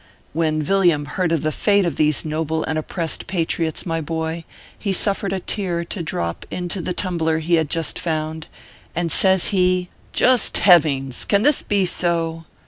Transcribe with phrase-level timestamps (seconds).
[0.33, 4.93] When Yilliam heard of the fate of these noble and oppressed patriots, my boy, he
[4.93, 8.47] suffered a tear to drop into the tumbler he had just found,
[8.95, 11.23] and says he: "Just Hevings!
[11.23, 12.45] can this be so?